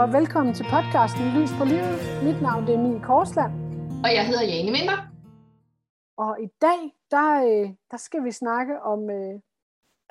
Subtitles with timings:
[0.00, 1.98] og velkommen til podcasten Lys på livet.
[2.24, 3.52] Mit navn er Mie Korsland.
[4.04, 5.00] Og jeg hedder Jane Vinter.
[6.16, 6.80] Og i dag,
[7.10, 9.40] der, øh, der skal vi snakke om øh,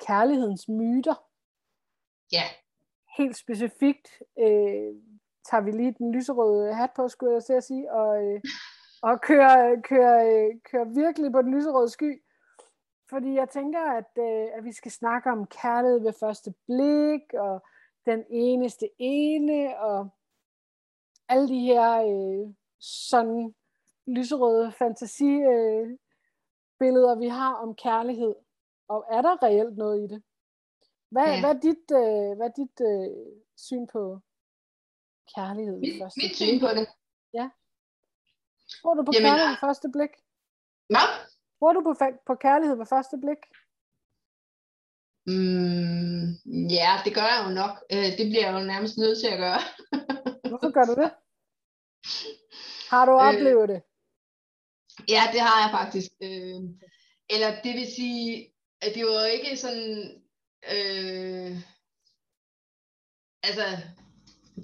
[0.06, 1.14] kærlighedens myter.
[2.32, 2.42] Ja.
[3.16, 4.08] Helt specifikt
[4.38, 4.92] øh,
[5.48, 8.40] tager vi lige den lyserøde hat på, skulle jeg til at sige, og, øh,
[9.02, 12.22] og kører, kører, øh, kører virkelig på den lyserøde sky.
[13.10, 17.62] Fordi jeg tænker, at, øh, at vi skal snakke om kærlighed ved første blik, og
[18.06, 20.08] den eneste ene, og
[21.28, 23.54] alle de her øh, sådan
[24.06, 28.34] lyserøde fantasibilleder, øh, vi har om kærlighed.
[28.88, 30.22] Og er der reelt noget i det?
[31.10, 31.40] Hvad, ja.
[31.40, 34.20] hvad er dit, øh, hvad er dit øh, syn på
[35.34, 36.88] kærlighed mit, første mit syn på det?
[37.34, 37.50] Ja.
[38.82, 40.12] Tror du på Jamen, kærlighed ved første blik?
[40.92, 41.08] Hvad?
[41.58, 41.94] Tror du på,
[42.26, 43.42] på kærlighed ved første blik?
[45.26, 46.32] Mm,
[46.70, 47.84] ja, det gør jeg jo nok.
[47.92, 49.60] Øh, det bliver jeg jo nærmest nødt til at gøre.
[50.50, 51.10] Hvorfor gør du det?
[52.90, 53.82] Har du øh, oplevet øh, det?
[55.08, 56.10] Ja, det har jeg faktisk.
[56.22, 56.60] Øh,
[57.30, 60.22] eller det vil sige, at det var ikke sådan...
[60.74, 61.56] Øh,
[63.42, 63.64] altså,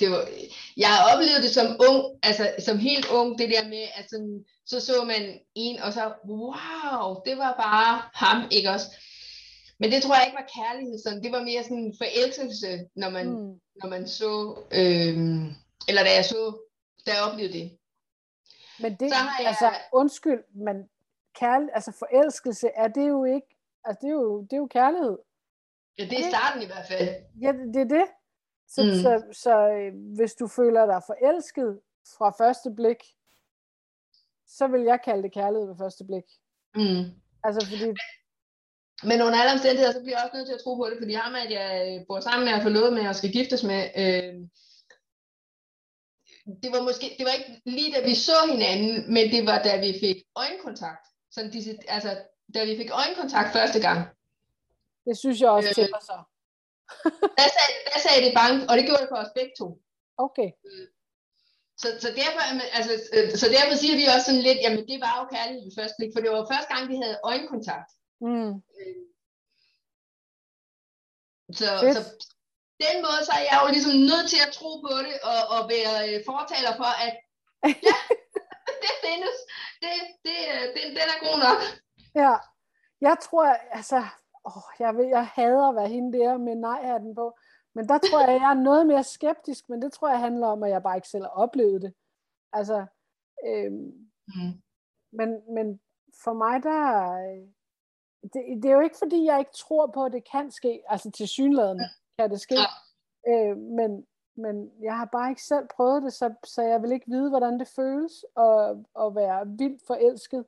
[0.01, 0.29] det var,
[0.77, 4.45] jeg har oplevet det som ung, altså som helt ung, det der med, at sådan,
[4.67, 8.87] så så man en, og så, wow, det var bare ham, ikke også?
[9.81, 11.23] Men det tror jeg ikke var kærlighed, sådan.
[11.23, 13.61] det var mere sådan en forelskelse, når man, mm.
[13.83, 14.33] når man så,
[14.81, 15.17] øh,
[15.89, 16.41] eller da jeg så,
[17.07, 17.79] da jeg oplevede det.
[18.81, 19.49] Men det, så har jeg...
[19.49, 20.77] altså, undskyld, men
[21.35, 25.19] kærl, altså forelskelse, er det jo ikke, altså det er jo, det er jo kærlighed.
[25.99, 27.09] Ja, det er starten i hvert fald.
[27.41, 28.07] Ja, det, det er det.
[28.69, 28.91] Så, mm.
[28.91, 31.81] så, så, så øh, hvis du føler dig forelsket
[32.19, 33.03] fra første blik,
[34.47, 36.25] så vil jeg kalde det kærlighed ved første blik.
[36.75, 37.05] Mm.
[37.45, 37.95] Altså fordi
[39.03, 41.13] men under alle omstændigheder, så bliver jeg også nødt til at tro på det, fordi
[41.13, 43.83] ham, at jeg øh, bor sammen med og får lovet med og skal giftes med,
[44.03, 44.35] øh,
[46.63, 49.73] det var måske, det var ikke lige da vi så hinanden, men det var da
[49.87, 51.05] vi fik øjenkontakt.
[51.35, 52.11] Sådan disse, altså,
[52.55, 54.01] da vi fik øjenkontakt første gang.
[55.07, 56.19] Det synes jeg også øh, til så.
[57.39, 59.67] der, sagde, der sagde det bank, og det gjorde det for os begge to.
[60.27, 60.49] Okay.
[60.69, 60.87] Øh,
[61.83, 62.41] så, så, derfor,
[62.79, 65.77] altså, øh, så derfor siger vi også sådan lidt, jamen det var jo kærlighed ved
[65.79, 67.91] første blik, for det var første gang, vi havde øjenkontakt.
[68.21, 68.53] Mm.
[71.59, 72.03] Så, så
[72.85, 75.61] den måde, så er jeg jo ligesom nødt til at tro på det, og, og
[75.75, 77.15] være øh, fortaler for, at
[77.89, 77.99] ja,
[78.85, 79.37] det findes.
[79.83, 79.93] Det,
[80.27, 81.61] det, øh, det, den er god nok.
[82.23, 82.35] Ja,
[83.01, 83.47] jeg tror,
[83.79, 83.99] altså,
[84.49, 87.39] åh, jeg, ved, jeg hader at være hende der med nej-hatten på,
[87.75, 90.63] men der tror jeg, jeg er noget mere skeptisk, men det tror jeg handler om,
[90.63, 91.95] at jeg bare ikke selv har oplevet det.
[92.53, 92.87] Altså,
[93.47, 93.93] øhm,
[94.27, 94.53] mm.
[95.13, 95.81] men, men
[96.25, 96.81] for mig, der,
[98.23, 100.83] det, det er jo ikke fordi, jeg ikke tror på, at det kan ske.
[100.89, 101.81] Altså til synligheden
[102.19, 102.55] kan det ske.
[102.55, 102.71] Ja.
[103.33, 104.07] Øh, men,
[104.37, 107.61] men jeg har bare ikke selv prøvet det, så, så jeg vil ikke vide, hvordan
[107.61, 110.45] det føles at, at være vildt forelsket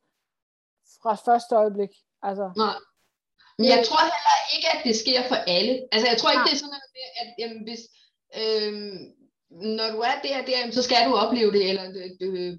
[1.03, 1.91] fra første øjeblik.
[2.23, 2.75] Altså, Nej.
[3.59, 5.75] Men jeg tror heller ikke, at det sker for alle.
[5.93, 7.83] Altså jeg tror ikke, det er sådan med, at jamen, hvis,
[8.43, 8.99] øhm,
[9.79, 11.85] når du er der, der, så skal du opleve det, eller
[12.21, 12.53] øh,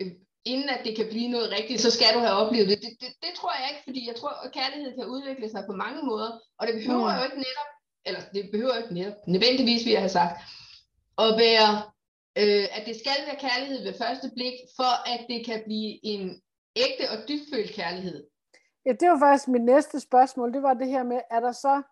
[0.00, 0.12] øh,
[0.44, 2.78] inden at det kan blive noget rigtigt, så skal du have oplevet det.
[2.84, 5.72] Det, det, det tror jeg ikke, fordi jeg tror, at kærlighed kan udvikle sig på
[5.72, 7.18] mange måder, og det behøver mm.
[7.18, 7.70] jo ikke netop,
[8.04, 10.34] eller det behøver ikke netop, nødvendigvis, vi har sagt,
[11.18, 11.70] at være,
[12.40, 16.42] øh, at det skal være kærlighed ved første blik, for at det kan blive en
[16.76, 18.26] ægte og dybfølt kærlighed.
[18.86, 21.82] Ja, det var faktisk mit næste spørgsmål, det var det her med, er der så,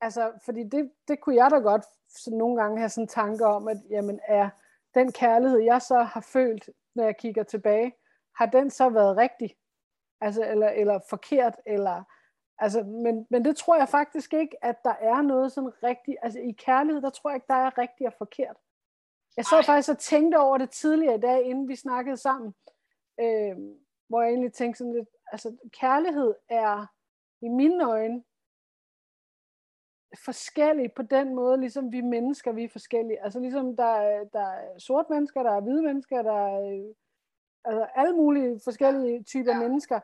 [0.00, 3.68] altså, fordi det, det kunne jeg da godt så nogle gange have sådan tanker om,
[3.68, 4.48] at jamen, er
[4.94, 7.92] den kærlighed, jeg så har følt, når jeg kigger tilbage,
[8.36, 9.56] har den så været rigtig?
[10.20, 12.02] Altså, eller, eller forkert, eller,
[12.58, 16.38] altså, men, men det tror jeg faktisk ikke, at der er noget sådan rigtigt, altså
[16.38, 18.56] i kærlighed, der tror jeg ikke, der er rigtigt og forkert.
[19.36, 22.54] Jeg så faktisk og tænkte over det tidligere i dag, inden vi snakkede sammen,
[23.20, 23.56] øh,
[24.08, 26.86] hvor jeg egentlig tænkte sådan lidt, altså kærlighed er
[27.42, 28.22] i mine øjne
[30.24, 33.24] forskellige på den måde, ligesom vi mennesker, vi er forskellige.
[33.24, 36.92] Altså ligesom der, er, der er sort mennesker, der er hvide mennesker, der er
[37.64, 39.58] altså alle mulige forskellige typer ja.
[39.58, 40.00] mennesker.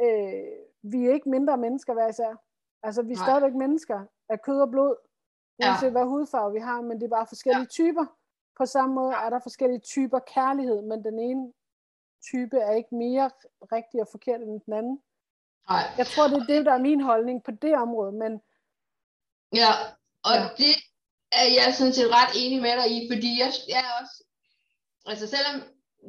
[0.00, 0.46] Øh,
[0.82, 2.36] vi er ikke mindre mennesker hver især.
[2.82, 3.26] Altså vi er Nej.
[3.26, 4.96] stadigvæk mennesker af kød og blod,
[5.62, 5.90] uanset ja.
[5.90, 7.76] hvad hudfarve vi har, men det er bare forskellige ja.
[7.78, 8.06] typer.
[8.58, 11.52] På samme måde er der forskellige typer kærlighed, men den ene
[12.30, 13.30] type er ikke mere
[13.72, 15.02] rigtig og forkert end den anden.
[15.68, 15.82] Nej.
[15.98, 18.42] Jeg tror, det er det, der er min holdning på det område, men
[19.60, 19.70] Ja,
[20.28, 20.48] og ja.
[20.62, 20.72] det
[21.40, 24.16] er jeg sådan set ret enig med dig i, fordi jeg, jeg er også,
[25.10, 25.56] altså selvom,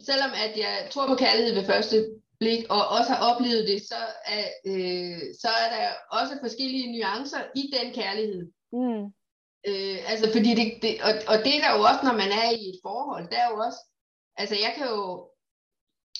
[0.10, 1.98] selvom at jeg tror på kærlighed ved første
[2.40, 5.86] blik, og også har oplevet det, så er, øh, så er der
[6.20, 8.44] også forskellige nuancer i den kærlighed.
[8.72, 9.04] Mm.
[9.70, 12.50] Øh, altså, fordi det, det og, og det er der jo også, når man er
[12.52, 13.80] i et forhold, der er jo også,
[14.38, 15.30] altså jeg kan jo,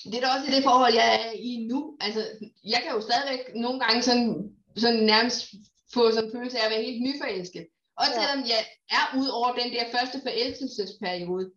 [0.04, 2.20] det er da også i det forhold, jeg er i nu, altså
[2.64, 5.44] jeg kan jo stadigvæk nogle gange sådan, sådan nærmest
[5.94, 7.66] få sådan en følelse af at være helt nyforelsket.
[8.00, 8.20] Også ja.
[8.20, 8.62] selvom jeg
[8.98, 11.50] er ud over den der første forelskelsesperiode,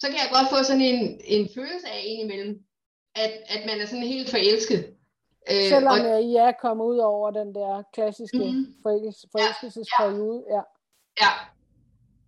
[0.00, 2.64] så kan jeg godt få sådan en, en følelse af indimellem,
[3.14, 4.80] at, at man er sådan helt forelsket.
[5.50, 10.44] Øh, selvom og, I er kommet ud over den der klassiske mm, forelskelsesperiode.
[10.54, 10.54] Ja.
[10.56, 10.62] ja.
[11.22, 11.30] Ja.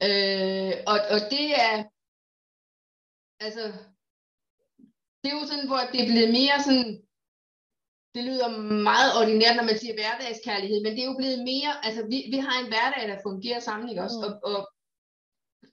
[0.06, 1.75] Øh, og, og det er,
[3.41, 3.64] altså,
[5.21, 7.03] det er jo sådan, hvor det er blevet mere sådan,
[8.15, 8.49] det lyder
[8.89, 12.39] meget ordinært, når man siger hverdagskærlighed, men det er jo blevet mere, altså vi, vi
[12.47, 14.19] har en hverdag, der fungerer sammen, ikke også?
[14.19, 14.27] Mm.
[14.27, 14.61] Og, og,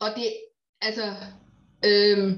[0.04, 0.28] og det,
[0.82, 1.06] altså,
[1.90, 2.32] øhm,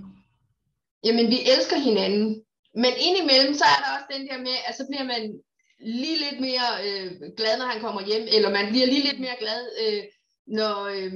[1.06, 2.44] jamen vi elsker hinanden,
[2.84, 5.22] men indimellem, så er der også den der med, at så bliver man
[5.80, 9.38] lige lidt mere øh, glad, når han kommer hjem, eller man bliver lige lidt mere
[9.40, 10.04] glad, øh,
[10.48, 11.12] når, øh,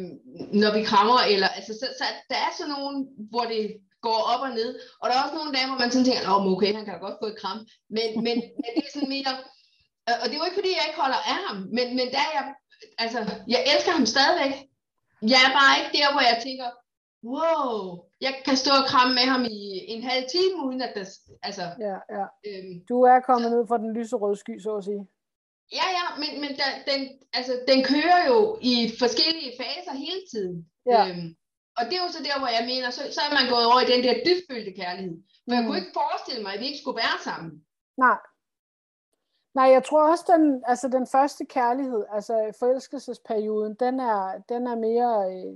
[0.62, 2.98] når vi krammer, eller, altså, så, så der er sådan nogen,
[3.32, 3.62] hvor det
[4.06, 4.70] går op og ned,
[5.02, 7.00] og der er også nogle dage, hvor man sådan tænker, oh, okay, han kan da
[7.08, 7.60] godt få et kram,
[7.96, 9.34] men, men, men det er sådan mere,
[10.22, 12.34] og det er jo ikke, fordi jeg ikke holder af ham, men, men der er
[12.38, 12.46] jeg,
[13.04, 13.20] altså,
[13.54, 14.54] jeg elsker ham stadigvæk,
[15.34, 16.70] jeg er bare ikke der, hvor jeg tænker,
[17.34, 17.74] wow,
[18.26, 19.62] jeg kan stå og kramme med ham i
[19.94, 21.06] en halv time, uden at der,
[21.48, 21.66] altså...
[21.88, 22.26] Ja, ja.
[22.48, 25.04] Øhm, du er kommet så, ned fra den lyserøde sky, så at sige.
[25.80, 27.02] Ja, ja, men, men der, den,
[27.34, 30.58] altså, den kører jo i forskellige faser hele tiden.
[30.92, 31.02] Ja.
[31.08, 31.36] Øhm,
[31.78, 33.80] og det er jo så der, hvor jeg mener, så, så er man gået over
[33.82, 35.18] i den der dybfølte kærlighed.
[35.48, 35.54] Men mm.
[35.56, 37.52] jeg kunne ikke forestille mig, at vi ikke skulle være sammen.
[37.98, 38.20] Nej.
[39.54, 44.76] Nej, jeg tror også, den, altså den første kærlighed, altså forelskelsesperioden, den er, den er
[44.76, 45.54] mere øh,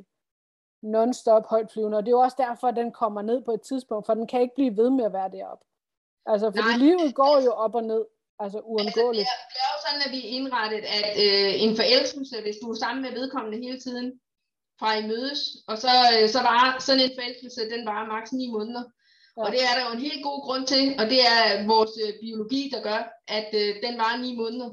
[0.94, 4.06] non-stop højtflyvende, og det er jo også derfor, at den kommer ned på et tidspunkt,
[4.06, 5.66] for den kan ikke blive ved med at være deroppe.
[6.26, 6.84] Altså, fordi Nej.
[6.86, 8.06] livet går jo op og ned,
[8.40, 9.28] altså uundgåeligt.
[9.28, 12.42] Altså, det, er, det er jo sådan, at vi er indrettet, at øh, en forelskelse,
[12.42, 14.20] hvis du er sammen med vedkommende hele tiden,
[14.80, 18.52] fra I mødes, og så, øh, så var sådan en forelskelse, den var maks 9
[18.52, 18.84] måneder.
[19.38, 19.44] Ja.
[19.44, 22.14] Og det er der jo en helt god grund til, og det er vores øh,
[22.22, 24.70] biologi, der gør, at øh, den var 9 måneder.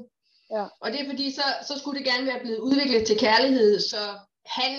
[0.51, 0.65] Ja.
[0.81, 4.03] Og det er fordi, så, så skulle det gerne være blevet udviklet til kærlighed, så
[4.45, 4.73] han,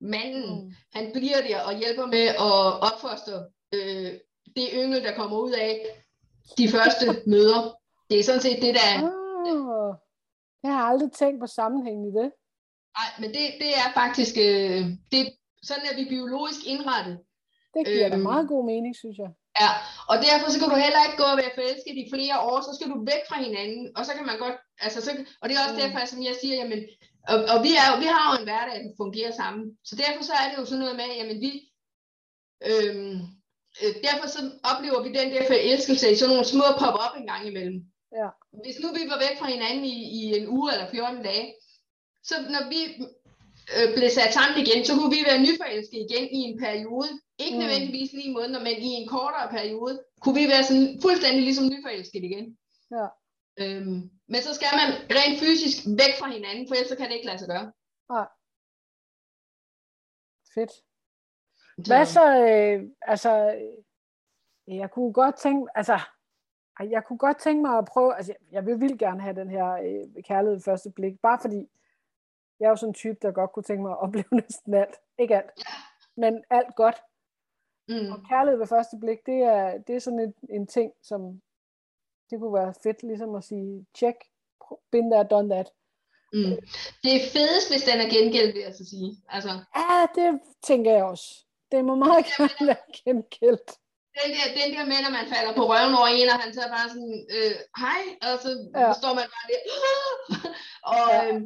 [0.00, 0.72] manden, mm.
[0.94, 3.36] han bliver der og hjælper med at opfostre
[3.74, 4.12] øh,
[4.56, 5.86] det yngel, der kommer ud af
[6.58, 7.76] de første møder.
[8.10, 8.98] Det er sådan set det, der er.
[9.02, 9.94] Oh,
[10.62, 12.32] jeg har aldrig tænkt på sammenhængen i det.
[12.98, 14.82] Nej, men det, det er faktisk, øh,
[15.12, 15.20] det,
[15.68, 17.16] sådan er vi biologisk indrettet.
[17.74, 19.30] Det giver øhm, da meget god mening, synes jeg.
[19.62, 19.70] Ja,
[20.10, 22.72] og derfor så kan du heller ikke gå og være forelsket i flere år, så
[22.76, 25.10] skal du væk fra hinanden, og så kan man godt, altså så,
[25.40, 25.82] og det er også mm.
[25.82, 26.80] derfor, som jeg siger, jamen,
[27.32, 30.34] og, og vi, er, vi har jo en hverdag, der fungerer sammen, så derfor så
[30.40, 31.50] er det jo sådan noget med, jamen vi,
[32.70, 33.16] øhm,
[33.82, 37.42] øh, derfor så oplever vi den der forelskelse i sådan nogle små pop-up en gang
[37.50, 37.78] imellem.
[38.20, 38.28] Ja.
[38.62, 41.46] Hvis nu vi var væk fra hinanden i, i en uge eller 14 dage,
[42.28, 42.80] så når vi
[43.74, 47.10] øh, blev sat sammen igen, så kunne vi være nyforelskede igen i en periode.
[47.44, 47.62] Ikke mm.
[47.62, 52.26] nødvendigvis lige måneder, men i en kortere periode, kunne vi være sådan fuldstændig ligesom nyforelskede
[52.30, 52.46] igen.
[52.96, 53.06] Ja.
[53.62, 54.00] Øhm,
[54.32, 54.88] men så skal man
[55.18, 57.66] rent fysisk væk fra hinanden, for ellers kan det ikke lade sig gøre.
[58.14, 58.24] Ja.
[60.54, 60.72] Fedt.
[61.86, 63.30] Hvad så, øh, altså,
[64.66, 66.00] jeg kunne godt tænke, altså,
[66.80, 69.68] jeg kunne godt tænke mig at prøve, altså, jeg vil vildt gerne have den her
[69.72, 71.68] øh, kærlighed første blik, bare fordi,
[72.60, 74.96] jeg er jo sådan en type, der godt kunne tænke mig at opleve næsten alt.
[75.18, 75.50] Ikke alt,
[76.16, 76.98] men alt godt.
[77.88, 78.12] Mm.
[78.12, 81.20] Og kærlighed ved første blik, det er, det er sådan en, en ting, som
[82.30, 84.16] det kunne være fedt ligesom at sige, check,
[84.92, 85.68] been there, done that.
[86.32, 86.56] Mm.
[87.02, 89.10] Det er fedest, hvis den er gengældt, vil jeg så sige.
[89.28, 89.52] Altså.
[89.76, 91.26] Ja, det tænker jeg også.
[91.72, 93.70] Det må meget gerne være gengældt.
[94.20, 96.64] Den der, den der med, når man falder på røven over en, og han så
[96.76, 98.92] bare sådan, øh, hej, og så ja.
[99.00, 99.60] står man bare der,
[100.92, 101.20] og, ja.
[101.26, 101.40] øh,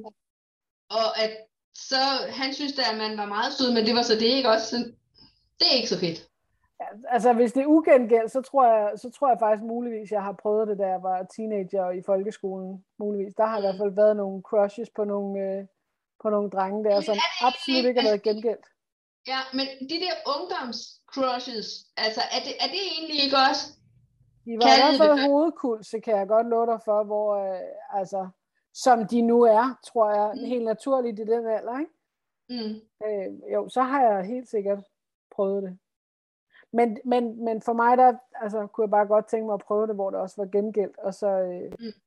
[0.91, 1.31] og at
[1.75, 4.49] så, han synes da, at man var meget sød, men det var så det ikke
[4.49, 4.77] også,
[5.59, 6.29] det er ikke så fedt.
[7.09, 10.33] Altså, hvis det er ugengæld, så tror jeg, så tror jeg faktisk muligvis, jeg har
[10.33, 12.85] prøvet det, da jeg var teenager i folkeskolen.
[12.99, 13.35] Muligvis.
[13.35, 13.63] Der har mm.
[13.63, 15.65] i hvert fald været nogle crushes på nogle, øh,
[16.23, 17.17] på nogle drenge der, som
[17.49, 18.67] absolut ikke har været gengældt.
[19.33, 23.65] Ja, men de der ungdomscrushes, altså, er det, er det egentlig ikke også?
[24.45, 28.29] De var i hvert fald hovedkulse, kan jeg godt love dig for, hvor, øh, altså,
[28.75, 30.45] som de nu er, tror jeg, mm.
[30.45, 31.93] helt naturligt i den alder, ikke?
[32.49, 32.81] Mm.
[33.07, 34.85] Øh, jo, så har jeg helt sikkert
[35.31, 35.79] prøvet det.
[36.73, 39.87] Men, men, men for mig, der altså, kunne jeg bare godt tænke mig at prøve
[39.87, 42.01] det, hvor det også var gengældt, og så, øh, mm.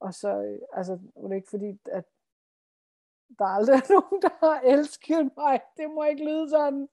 [0.00, 2.04] og så øh, altså, det er ikke fordi, at
[3.38, 5.60] der er aldrig nogen, der har elsket mig.
[5.76, 6.88] Det må ikke lyde sådan.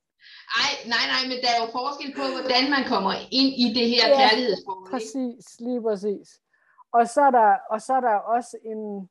[0.64, 3.88] Ej, nej, nej, men der er jo forskel på, hvordan man kommer ind i det
[3.94, 4.92] her ja, kærlighedsforhold.
[4.92, 6.28] Præcis, lige præcis.
[6.92, 9.10] Og så er der, og så er der også en,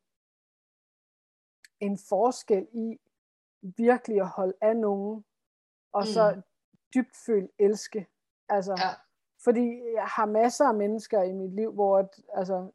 [1.80, 3.00] en forskel i,
[3.61, 5.25] virkelig at holde af nogen,
[5.92, 6.06] og mm.
[6.06, 6.42] så
[6.95, 8.06] dybt føle elske.
[8.49, 8.88] Altså, ja.
[9.45, 12.71] Fordi jeg har masser af mennesker i mit liv, hvor at, altså,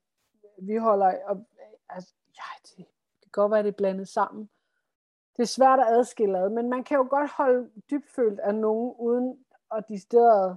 [0.57, 1.45] vi holder, og,
[1.89, 4.49] altså, ja, det, det kan godt være, det er blandet sammen.
[5.37, 8.95] Det er svært at adskille ad, men man kan jo godt holde dybfølt af nogen,
[8.99, 10.55] uden at de steder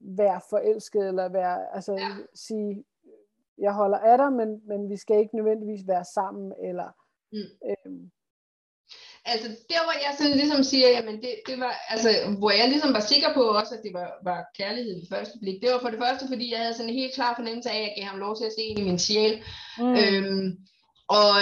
[0.00, 2.08] være forelsket, eller være, altså ja.
[2.34, 2.84] sige,
[3.58, 6.88] jeg holder af dig, men, men vi skal ikke nødvendigvis være sammen, eller
[7.32, 7.50] mm.
[7.70, 8.10] øhm,
[9.32, 12.92] altså der hvor jeg sådan ligesom siger, jamen det, det var, altså hvor jeg ligesom
[12.98, 15.92] var sikker på også, at det var, var kærlighed ved første blik, det var for
[15.92, 18.18] det første, fordi jeg havde sådan en helt klar fornemmelse af, at jeg gav ham
[18.18, 19.34] lov til at se ind i min sjæl.
[19.78, 19.94] Mm.
[20.00, 20.46] Øhm,
[21.08, 21.34] og,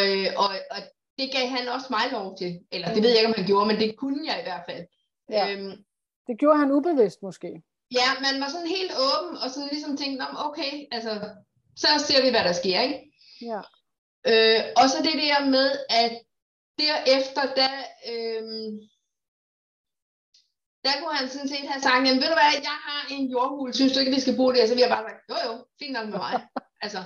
[0.42, 0.80] og, og
[1.18, 2.50] det gav han også mig lov til.
[2.74, 4.84] Eller det ved jeg ikke, om han gjorde, men det kunne jeg i hvert fald.
[5.36, 5.44] Ja.
[5.50, 5.74] Øhm,
[6.26, 7.50] det gjorde han ubevidst måske.
[7.98, 11.12] Ja, man var sådan helt åben, og sådan ligesom tænkte, om okay, altså,
[11.76, 12.98] så ser vi, hvad der sker, ikke?
[13.50, 13.60] Ja.
[14.30, 15.68] Øh, og så det der med,
[16.02, 16.12] at
[16.78, 17.72] derefter, der,
[18.10, 18.72] øhm,
[20.84, 23.74] der kunne han sådan set have sagt, jamen ved du hvad, jeg har en jordhul,
[23.74, 24.66] synes du ikke, vi skal bo der?
[24.66, 26.34] Så vi har bare sagt, jo jo, fint nok med mig.
[26.84, 27.00] altså,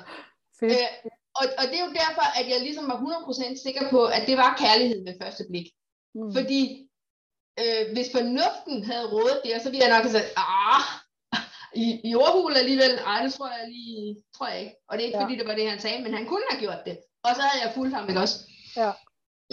[0.63, 0.89] øh,
[1.41, 4.37] og, og det er jo derfor, at jeg ligesom var 100% sikker på, at det
[4.37, 5.67] var kærlighed ved første blik.
[6.15, 6.33] Mm.
[6.37, 6.61] Fordi
[7.63, 10.85] øh, hvis fornuften havde rådet der, så ville jeg nok have sagt, ah,
[11.85, 14.75] i, i jordhul alligevel, ej, det tror jeg lige, tror jeg ikke.
[14.89, 15.25] Og det er ikke ja.
[15.25, 16.97] fordi, det var det, han sagde, men han kunne have gjort det.
[17.25, 18.39] Og så havde jeg fulgt ham, ikke også?
[18.83, 18.93] Ja.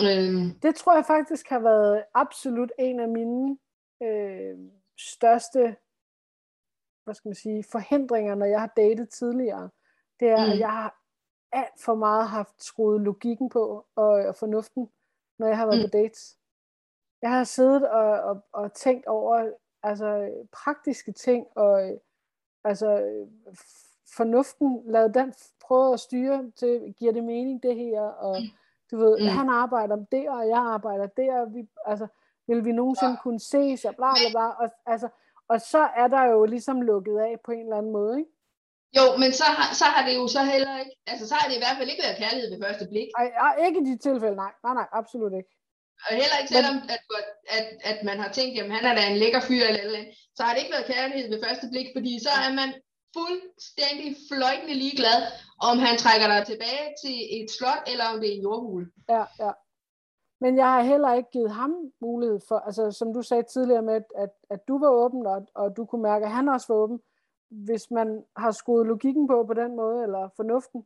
[0.05, 0.60] Øhm.
[0.65, 3.58] Det tror jeg faktisk har været absolut en af mine
[4.03, 4.58] øh,
[5.00, 5.75] største
[7.05, 9.70] hvad skal man sige, forhindringer, når jeg har datet tidligere.
[10.20, 10.51] Det er, mm.
[10.51, 11.01] at jeg har
[11.51, 14.89] alt for meget haft skruet logikken på og, og fornuften,
[15.39, 15.89] når jeg har været mm.
[15.89, 16.38] på dates.
[17.22, 19.51] Jeg har siddet og, og, og tænkt over
[19.84, 22.01] altså, praktiske ting, og
[22.65, 23.03] altså,
[24.17, 28.50] fornuften, lavet den prøve at styre til, giver det mening det her, og mm
[28.91, 29.27] du ved, mm.
[29.27, 32.07] han arbejder der, og jeg arbejder der, og vi, altså,
[32.48, 35.07] vil vi nogensinde kunne ses, og bla bla bla, og, altså,
[35.48, 38.31] og så er der jo ligesom lukket af på en eller anden måde, ikke?
[38.98, 41.55] Jo, men så har, så har det jo så heller ikke, altså så har det
[41.55, 43.07] i hvert fald ikke været kærlighed ved første blik.
[43.17, 45.50] Ej, ej ikke i de tilfælde, nej, nej, nej, absolut ikke.
[46.06, 47.02] Og heller ikke selvom, at,
[47.58, 50.14] at, at man har tænkt, jamen han er da en lækker fyr eller eller andet,
[50.36, 52.70] så har det ikke været kærlighed ved første blik, fordi så er man
[53.18, 55.20] fuldstændig fløjtende ligeglad,
[55.70, 58.84] om han trækker dig tilbage til et slot, eller om det er en jordhul.
[59.10, 59.52] Ja, ja.
[60.44, 64.02] Men jeg har heller ikke givet ham mulighed for, altså som du sagde tidligere med,
[64.24, 67.00] at, at du var åben, og, og du kunne mærke, at han også var åben.
[67.50, 70.86] Hvis man har skruet logikken på på den måde, eller fornuften,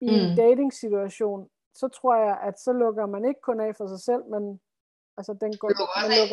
[0.00, 0.16] i mm.
[0.16, 1.48] en dating-situation,
[1.80, 4.42] så tror jeg, at så lukker man ikke kun af for sig selv, men
[5.18, 5.68] altså den går...
[5.68, 6.26] Lukker også af,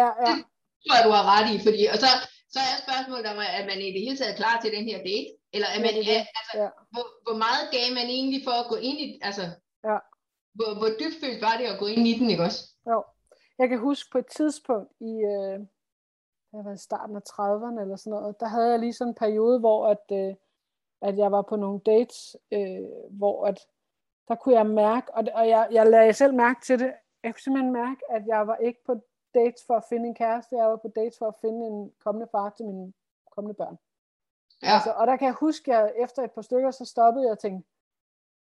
[0.00, 0.44] ja, ja, det
[0.82, 2.08] tror jeg, du har ret i, fordi, og så,
[2.54, 4.98] så er spørgsmålet om, at man i det hele taget er klar til den her
[5.10, 6.68] date, eller er man, ja, altså, ja.
[6.94, 9.44] hvor, hvor meget gav man egentlig for at gå ind i, altså,
[9.88, 9.98] ja.
[10.56, 12.62] hvor, hvor dybfølt var det at gå ind i den, ikke også?
[12.92, 12.98] Jo.
[13.60, 15.58] Jeg kan huske på et tidspunkt i, øh,
[16.52, 19.14] jeg var i starten af 30'erne eller sådan noget, der havde jeg lige sådan en
[19.14, 20.34] periode, hvor at, øh,
[21.02, 23.58] at jeg var på nogle dates, øh, hvor at,
[24.28, 27.40] der kunne jeg mærke, og, og jeg, jeg lagde selv mærke til det, jeg kunne
[27.40, 28.94] simpelthen mærke, at jeg var ikke på
[29.34, 32.28] dates for at finde en kæreste, jeg var på dates for at finde en kommende
[32.32, 32.92] far til mine
[33.34, 33.78] kommende børn.
[34.62, 34.74] Ja.
[34.74, 37.32] Altså, og der kan jeg huske, at jeg efter et par stykker, så stoppede jeg
[37.32, 37.68] og tænkte,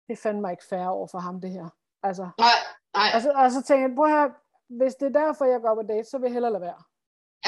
[0.08, 1.68] det fandt mig ikke færre over for ham, det her.
[2.02, 2.58] Altså, nej,
[2.96, 3.08] nej.
[3.14, 4.30] Og, så, og så tænkte jeg, prøv her,
[4.78, 6.82] hvis det er derfor, jeg går på date, så vil jeg hellere lade være.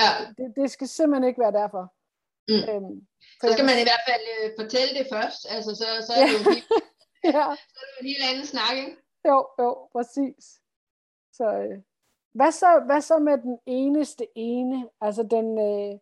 [0.00, 0.11] Ja.
[0.38, 1.85] Det, det skal simpelthen ikke være derfor.
[2.49, 2.64] Mm.
[2.71, 2.97] Øhm,
[3.40, 3.71] så skal jeg...
[3.71, 6.66] man i hvert fald uh, fortælle det først, altså så, så er det jo helt,
[7.37, 7.47] ja.
[7.75, 8.97] så er det en helt anden snak, ikke?
[9.28, 10.61] Jo, jo, præcis.
[11.33, 11.83] Så, øh,
[12.35, 14.90] hvad så, hvad så med den eneste ene?
[15.00, 15.93] Altså den, øh,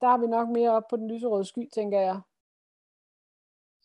[0.00, 2.20] der er vi nok mere op på den lyserøde sky, tænker jeg.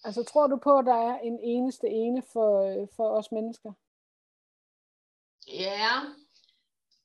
[0.04, 3.72] Altså tror du på, at der er en eneste ene for, øh, for os mennesker?
[5.48, 5.92] Ja,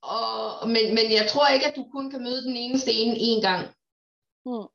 [0.02, 3.40] og, men, men jeg tror ikke, at du kun kan møde den eneste ene én
[3.48, 3.62] gang.
[4.46, 4.68] Hmm.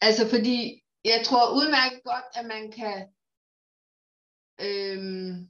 [0.00, 3.14] Altså fordi, jeg tror udmærket godt, at man kan
[4.68, 5.48] øhm,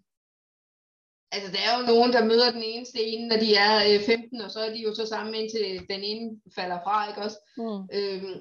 [1.33, 4.40] altså der er jo nogen, der møder den eneste ene, når de er øh, 15,
[4.40, 7.38] og så er de jo så sammen indtil den ene falder fra, ikke også?
[7.57, 7.83] Mm.
[7.99, 8.40] Øhm,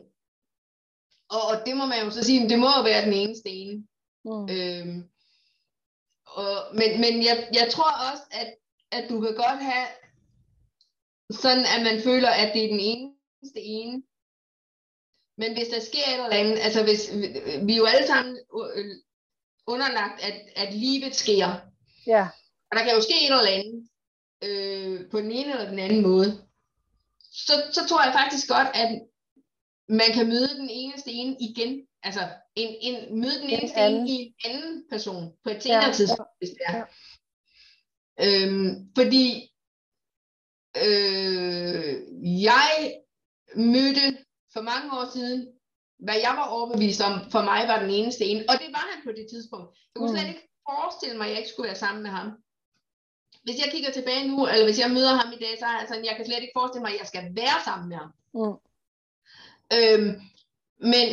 [1.29, 3.87] og, og det må man jo så sige, det må jo være den eneste ene.
[4.25, 4.49] Mm.
[4.55, 5.03] Øhm,
[6.25, 8.49] og, men men jeg, jeg tror også, at,
[8.91, 9.87] at du kan godt have
[11.31, 14.03] sådan, at man føler, at det er den eneste ene.
[15.37, 17.01] Men hvis der sker et eller andet, altså hvis,
[17.67, 18.37] vi er jo alle sammen
[18.75, 18.95] øh,
[19.73, 21.47] underlagt, at, at livet sker.
[22.07, 22.27] Ja.
[22.71, 23.89] Og der kan jo ske et eller andet
[24.43, 26.47] øh, på den ene eller den anden måde.
[27.19, 29.01] Så, så tror jeg faktisk godt, at
[29.89, 31.87] man kan møde den eneste ene igen.
[32.03, 32.21] Altså
[32.55, 35.93] en, en, møde den eneste en ene i en anden person på et senere ja,
[35.93, 36.77] tidspunkt, hvis det er.
[36.77, 36.83] Ja.
[38.25, 39.51] Øhm, fordi
[40.77, 41.93] øh,
[42.43, 43.01] jeg
[43.55, 45.47] mødte for mange år siden,
[46.05, 48.99] hvad jeg var overbevist om, for mig var den eneste ene, og det var han
[49.07, 49.67] på det tidspunkt.
[49.89, 50.17] Jeg kunne mm.
[50.17, 52.27] slet ikke forestille mig, at jeg ikke skulle være sammen med ham.
[53.43, 55.87] Hvis jeg kigger tilbage nu, eller hvis jeg møder ham i dag, så er han
[55.87, 58.11] sådan, jeg kan slet ikke forestille mig, at jeg skal være sammen med ham.
[58.39, 58.57] Mm.
[59.77, 60.11] Øhm,
[60.91, 61.07] men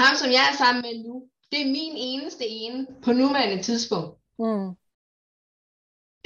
[0.00, 1.14] ham, som jeg er sammen med nu,
[1.50, 4.12] det er min eneste ene på nuværende tidspunkt.
[4.38, 4.68] Mm.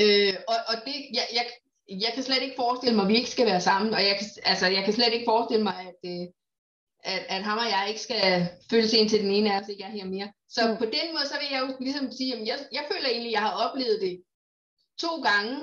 [0.05, 1.47] Øh, og, og det, jeg, jeg,
[2.05, 4.27] jeg kan slet ikke forestille mig, at vi ikke skal være sammen, og jeg kan,
[4.51, 6.27] altså, jeg kan slet ikke forestille mig, at, øh,
[7.05, 9.85] at, at ham og jeg ikke skal føles ind til den ene af os, ikke
[9.85, 10.29] er her mere.
[10.49, 10.77] Så mm.
[10.83, 13.37] på den måde, så vil jeg jo ligesom sige, at jeg, jeg føler egentlig, at
[13.39, 14.15] jeg har oplevet det
[15.05, 15.55] to gange,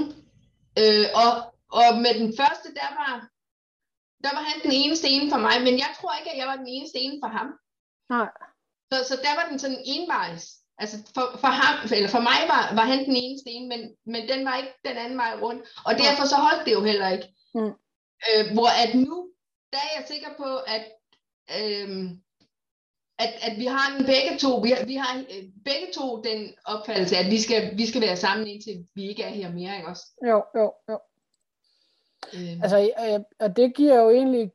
[0.81, 1.31] øh, og,
[1.79, 3.13] og med den første, der var,
[4.25, 6.57] der var han den eneste ene for mig, men jeg tror ikke, at jeg var
[6.63, 7.49] den eneste ene for ham.
[8.15, 8.29] Nej.
[8.91, 10.43] Så, så der var den sådan envejs.
[10.81, 13.81] Altså for, for, ham, eller for mig var, var han den eneste ene, men,
[14.13, 15.61] men den var ikke den anden vej rundt.
[15.87, 17.27] Og derfor så holdt det jo heller ikke.
[17.55, 17.73] Mm.
[18.27, 19.15] Øh, hvor at nu,
[19.73, 20.85] der er jeg sikker på, at,
[21.59, 22.21] øhm,
[23.19, 26.53] at, at vi har en begge to, vi har, vi har øh, begge to den
[26.65, 29.87] opfattelse, at vi skal, vi skal være sammen indtil vi ikke er her mere, ikke
[29.87, 30.05] også?
[30.25, 30.99] Jo, jo, jo.
[32.33, 32.63] Øhm.
[32.63, 32.77] Altså,
[33.39, 34.51] og det giver jo egentlig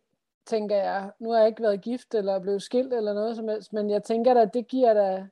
[0.47, 3.73] tænker jeg, nu har jeg ikke været gift eller blevet skilt eller noget som helst,
[3.73, 5.26] men jeg tænker da, at det giver da,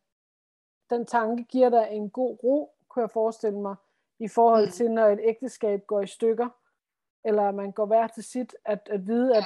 [0.90, 3.76] den tanke giver da en god ro, kunne jeg forestille mig,
[4.18, 4.72] i forhold mm.
[4.72, 6.48] til, når et ægteskab går i stykker,
[7.24, 9.44] eller man går hver til sit, at, at vide, at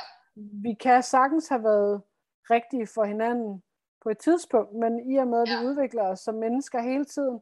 [0.52, 2.02] vi kan sagtens have været
[2.50, 3.62] rigtige for hinanden
[4.02, 7.40] på et tidspunkt, men i og med, at vi udvikler os som mennesker hele tiden,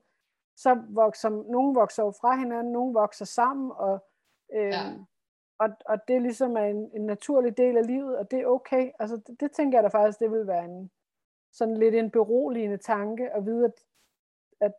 [0.56, 4.04] så vokser, nogen vokser jo fra hinanden, nogen vokser sammen, og
[4.54, 4.94] øh, ja
[5.58, 8.90] og, og det ligesom er en, en naturlig del af livet, og det er okay.
[8.98, 10.90] Altså det, det tænker jeg da faktisk, det vil være en
[11.52, 13.73] sådan lidt en beroligende tanke at vide, at,
[14.60, 14.73] at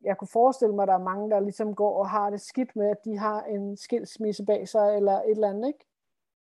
[0.00, 2.76] jeg kunne forestille mig, at der er mange, der ligesom går og har det skidt
[2.76, 5.86] med, at de har en skilsmisse bag sig, eller et eller andet, ikke?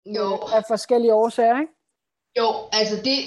[0.05, 0.33] Jo.
[0.33, 1.73] Øh, af forskellige årsager, ikke?
[2.39, 3.17] Jo, altså det,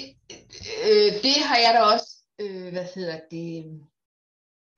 [0.87, 2.09] øh, det har jeg da også,
[2.41, 3.49] øh, hvad hedder det,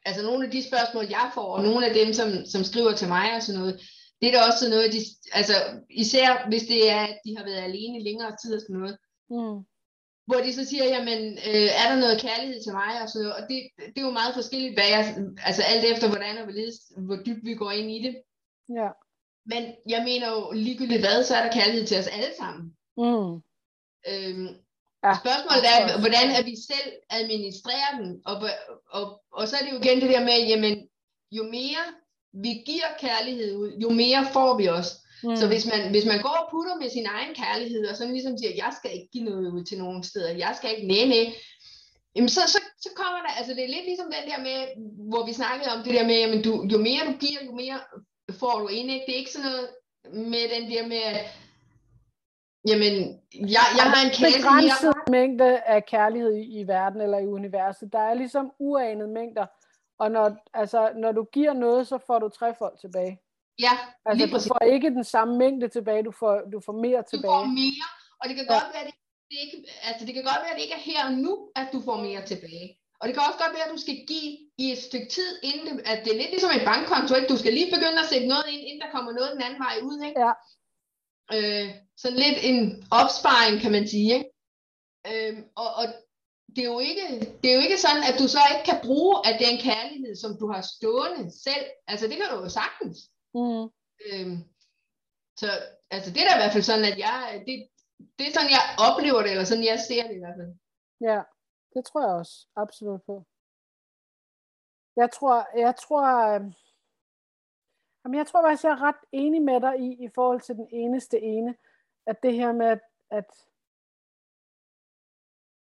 [0.06, 3.08] altså nogle af de spørgsmål, jeg får, og nogle af dem, som, som skriver til
[3.08, 3.76] mig og sådan noget,
[4.22, 5.02] det er da også noget, de,
[5.40, 5.56] altså
[5.90, 8.98] især hvis det er, at de har været alene længere tid og sådan noget.
[9.30, 9.58] Mm.
[10.28, 13.38] Hvor de så siger, jamen, øh, er der noget kærlighed til mig og sådan noget.
[13.40, 13.58] Og det,
[13.94, 15.04] det er jo meget forskelligt, hvad jeg,
[15.50, 18.14] altså alt efter hvordan og hvorledes, hvor dybt vi går ind i det.
[18.80, 18.90] Ja.
[19.52, 22.66] Men jeg mener jo, ligegyldigt hvad, så er der kærlighed til os alle sammen.
[22.98, 23.32] Mm.
[24.12, 24.50] Øhm,
[25.06, 25.12] ja.
[25.24, 28.22] Spørgsmålet er, hvordan er vi selv administrerer den?
[28.26, 28.36] Og,
[28.98, 30.88] og, og så er det jo igen det der med, jamen,
[31.32, 31.84] jo mere
[32.34, 34.94] vi giver kærlighed ud, jo mere får vi også.
[35.24, 35.36] Mm.
[35.36, 38.38] Så hvis man, hvis man går og putter med sin egen kærlighed, og så ligesom
[38.38, 41.22] siger, jeg skal ikke give noget ud til nogen steder, jeg skal ikke, næ, næ,
[42.16, 44.58] jamen så, så, så kommer der, altså det er lidt ligesom den der med,
[45.12, 47.80] hvor vi snakkede om det der med, jamen du, jo mere du giver, jo mere
[48.40, 49.06] får du ind, ikke?
[49.06, 49.70] Det er ikke sådan noget
[50.14, 51.26] med den der med, at
[52.68, 52.94] Jamen,
[53.56, 54.32] jeg, jeg har en kære...
[54.38, 57.94] Begrænset mængde af kærlighed i, i verden eller i universet.
[57.94, 59.46] Der er ligesom uanede mængder.
[60.00, 63.20] Og når, altså, når du giver noget, så får du trefold tilbage.
[63.60, 63.74] Ja,
[64.06, 64.48] altså, lige præcis.
[64.48, 67.34] du får ikke den samme mængde tilbage, du får, du får mere tilbage.
[67.34, 67.88] Du får mere,
[68.20, 68.54] og det kan ja.
[68.54, 68.96] godt være, det,
[69.30, 71.68] det ikke, altså, det kan godt være, at det ikke er her og nu, at
[71.74, 72.68] du får mere tilbage.
[73.00, 74.32] Og det kan også godt være, at du skal give
[74.64, 77.32] i et stykke tid, inden det, at det er lidt ligesom et bankkonto, ikke?
[77.34, 79.76] Du skal lige begynde at sætte noget ind, inden der kommer noget den anden vej
[79.90, 80.20] ud, ikke?
[80.26, 80.34] Ja.
[81.36, 81.70] Øh,
[82.02, 82.60] sådan lidt en
[83.02, 84.30] opsparing, kan man sige, ikke?
[85.10, 85.34] Øh,
[85.64, 85.86] og, og
[86.56, 87.06] det er, jo ikke,
[87.42, 90.32] det er jo ikke sådan, at du så ikke kan bruge af den kærlighed, som
[90.42, 91.66] du har stående selv.
[91.92, 92.98] Altså det kan du jo sagtens.
[93.38, 93.66] Mm.
[94.08, 94.38] Øhm,
[95.40, 95.48] så
[95.96, 97.56] altså, det er da i hvert fald sådan, at jeg, det,
[98.18, 100.54] det er sådan, jeg oplever det, eller sådan, jeg ser det i hvert fald.
[101.10, 101.20] Ja,
[101.78, 103.26] det tror jeg også absolut på.
[104.96, 106.42] Jeg tror, jeg tror, øh,
[108.04, 110.68] jamen jeg tror faktisk, jeg er ret enig med dig i, i forhold til den
[110.72, 111.56] eneste ene,
[112.06, 113.26] at det her med, at, at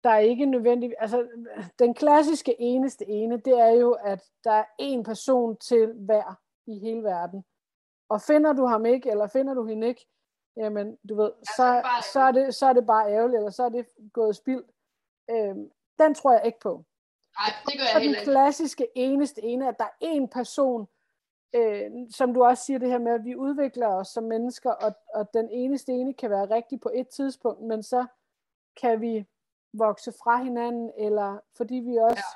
[0.04, 1.28] der er ikke nødvendigt, altså
[1.78, 6.78] den klassiske eneste ene, det er jo, at der er en person til hver i
[6.78, 7.44] hele verden.
[8.08, 10.06] Og finder du ham ikke, eller finder du hende ikke,
[10.56, 13.68] jamen du ved, så, så, er, det, så er det bare ærgerligt, eller så er
[13.68, 14.64] det gået spild.
[15.30, 16.84] Øhm, den tror jeg ikke på.
[17.38, 18.30] Nej, det gør jeg heller ikke.
[18.30, 20.88] den klassiske eneste ene, at der er en person,
[21.54, 24.94] øh, som du også siger det her med, at vi udvikler os som mennesker, og,
[25.14, 28.06] og den eneste ene kan være rigtig på et tidspunkt, men så
[28.80, 29.26] kan vi
[29.72, 32.26] vokse fra hinanden, eller fordi vi også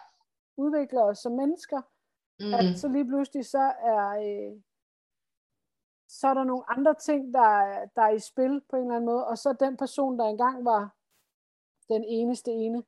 [0.58, 0.62] ja.
[0.62, 1.80] udvikler os som mennesker,
[2.40, 2.54] mm.
[2.54, 4.60] at så lige pludselig så er øh,
[6.08, 9.06] så er der nogle andre ting, der, der er i spil på en eller anden
[9.06, 10.94] måde, og så den person, der engang var
[11.88, 12.82] den eneste ene,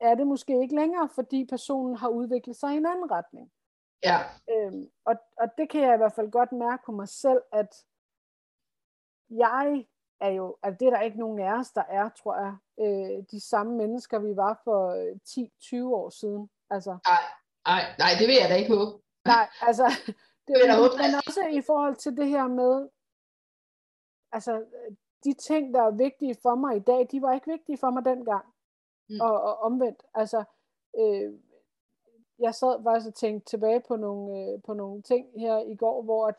[0.00, 3.52] er det måske ikke længere, fordi personen har udviklet sig i en anden retning.
[4.04, 4.18] Ja.
[4.50, 7.84] Øhm, og, og det kan jeg i hvert fald godt mærke på mig selv, at
[9.30, 9.84] jeg
[10.20, 13.24] er jo, altså det er der ikke nogen af os, der er, tror jeg, øh,
[13.30, 14.80] de samme mennesker, vi var for
[15.28, 16.50] 10-20 øh, år siden.
[16.70, 17.24] Altså, nej,
[17.66, 19.02] nej, nej, det vil jeg da ikke håbe.
[19.24, 19.86] Nej, altså,
[20.46, 22.88] det vil jeg men også i forhold til det her med,
[24.32, 24.64] altså,
[25.24, 28.04] de ting, der er vigtige for mig i dag, de var ikke vigtige for mig
[28.04, 28.46] dengang.
[29.08, 29.20] Mm.
[29.20, 30.44] Og, og omvendt, altså,
[30.98, 31.32] øh,
[32.38, 36.02] jeg sad faktisk og tænkte tilbage på nogle, øh, på nogle ting her i går,
[36.02, 36.34] hvor at,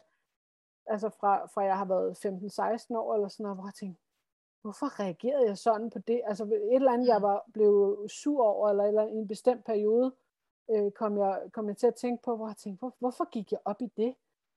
[0.85, 4.01] altså fra, fra jeg har været 15-16 år eller sådan noget, hvor jeg tænkte,
[4.61, 6.21] hvorfor reagerede jeg sådan på det?
[6.25, 7.23] Altså et eller andet, jeg mm.
[7.23, 10.15] var blev sur over, eller, eller i en bestemt periode,
[10.71, 13.51] øh, kom, jeg, kom jeg til at tænke på, hvor jeg tænkte, hvor, hvorfor gik
[13.51, 14.15] jeg op i det?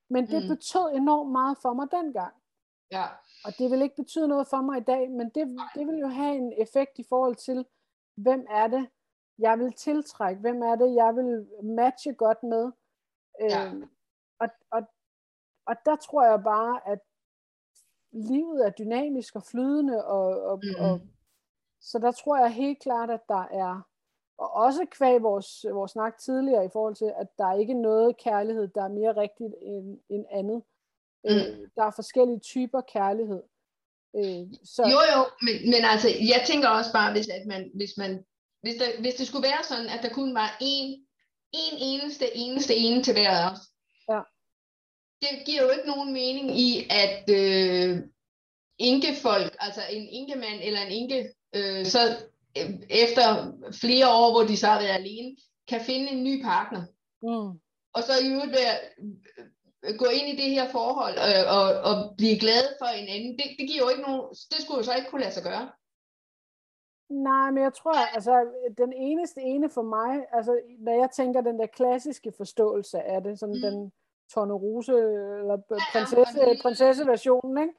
[0.08, 0.48] Men det mm.
[0.48, 2.34] betød enormt meget for mig dengang.
[2.90, 3.04] Ja.
[3.44, 6.08] Og det vil ikke betyde noget for mig i dag, men det, det vil jo
[6.08, 7.66] have en effekt i forhold til,
[8.14, 8.88] hvem er det,
[9.38, 12.72] jeg vil tiltrække, hvem er det, jeg vil matche godt med.
[13.40, 13.66] Ja.
[13.66, 13.90] Øhm,
[14.40, 14.82] og, og,
[15.66, 16.98] og der tror jeg bare, at
[18.12, 20.84] livet er dynamisk og flydende, og, og, mm.
[20.84, 21.00] og
[21.80, 23.88] så der tror jeg helt klart, at der er,
[24.38, 28.16] og også kvæg vores, vores snak tidligere i forhold til, at der er ikke noget
[28.16, 30.62] kærlighed, der er mere rigtigt end, end andet.
[31.24, 31.30] Mm.
[31.30, 33.42] Øh, der er forskellige typer kærlighed.
[34.16, 34.82] Øh, så...
[34.82, 38.24] Jo jo, men, men altså, jeg tænker også bare, hvis, at man, hvis, man,
[38.62, 40.88] hvis, der, hvis det skulle være sådan, at der kun var én,
[41.52, 43.58] en eneste, eneste ene til hver af os,
[44.08, 44.20] ja.
[45.22, 47.98] det giver jo ikke nogen mening i, at øh,
[48.78, 51.98] inkefolk, altså en inkemand eller en inke, øh, så
[52.58, 55.36] øh, efter flere år, hvor de så har været alene,
[55.68, 56.82] kan finde en ny partner.
[57.22, 57.60] Mm.
[57.94, 58.76] Og så i øvrigt være,
[59.98, 63.44] gå ind i det her forhold øh, og, og blive glad for en anden, det,
[63.58, 65.66] det giver jo ikke nogen, det skulle jo så ikke kunne lade sig gøre.
[67.12, 68.34] Nej, men jeg tror, altså
[68.78, 73.38] den eneste ene for mig, altså når jeg tænker den der klassiske forståelse af det,
[73.38, 73.60] sådan mm.
[73.60, 73.92] den
[74.32, 75.56] Tornerose eller
[75.92, 77.74] prinsesse, ja, ja, prinsesseversionen, ikke?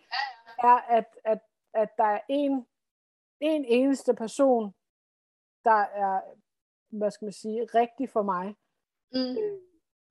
[0.64, 1.40] er, at, at,
[1.74, 2.66] at der er en,
[3.40, 4.74] en eneste person,
[5.66, 6.22] der er,
[6.90, 8.56] hvad skal man sige, rigtig for mig.
[9.14, 9.36] Mm.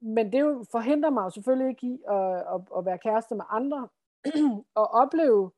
[0.02, 3.44] Men det jo forhindrer mig jo selvfølgelig ikke i at, at, at være kæreste med
[3.50, 3.88] andre,
[4.80, 5.50] og opleve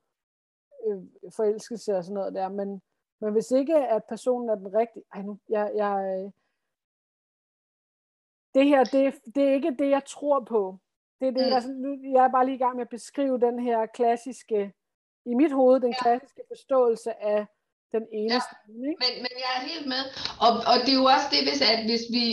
[0.86, 1.02] øh,
[1.36, 2.82] forelskelse og sådan noget der, men,
[3.20, 6.30] men hvis ikke at personen er den rigtige, ej nu, jeg, jeg,
[8.54, 10.78] det her, det, det er ikke det, jeg tror på.
[11.20, 11.54] Det er det, mm.
[11.54, 14.72] altså, nu, jeg er bare lige i gang med at beskrive den her klassiske,
[15.26, 16.02] i mit hoved, den ja.
[16.02, 17.46] klassiske forståelse af
[17.92, 18.54] den eneste.
[18.68, 19.00] Ja, ikke?
[19.04, 20.02] Men, men jeg er helt med.
[20.44, 22.24] Og, og det er jo også det, hvis, at hvis vi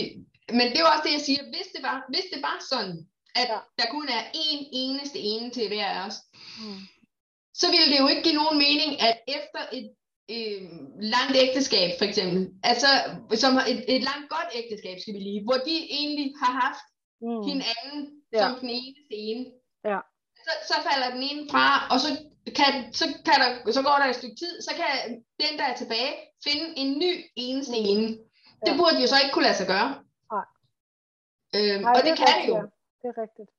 [0.48, 1.42] men det er også det, jeg siger.
[1.54, 3.06] Hvis det var, hvis det var sådan,
[3.40, 3.58] at ja.
[3.78, 6.16] der kun er én eneste ene til hver af os,
[6.60, 6.80] mm.
[7.54, 9.88] så ville det jo ikke give nogen mening, at efter et
[10.34, 10.62] øh,
[11.14, 12.90] langt ægteskab, for eksempel, altså
[13.42, 16.86] som et, et langt godt ægteskab, skal vi lige, hvor de egentlig har haft
[17.24, 17.42] mm.
[17.50, 18.00] hinanden
[18.32, 18.38] ja.
[18.40, 19.44] som den eneste ene,
[19.90, 20.00] ja.
[20.44, 22.08] så, så falder den ene fra, og så
[22.58, 24.90] kan, så, kan der, så går der et stykke tid, så kan
[25.42, 26.12] den, der er tilbage,
[26.46, 27.86] finde en ny eneste mm.
[27.90, 28.08] ene.
[28.66, 28.76] Det ja.
[28.76, 29.90] burde jo så ikke kunne lade sig gøre.
[31.56, 32.70] Øhm, Ej, og det, det kan rigtigt, det jo.
[33.02, 33.50] Det er rigtigt.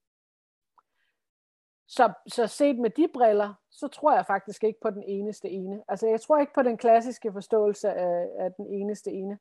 [1.87, 5.83] Så, så set med de briller, så tror jeg faktisk ikke på den eneste ene.
[5.87, 9.39] Altså jeg tror ikke på den klassiske forståelse af, af den eneste ene.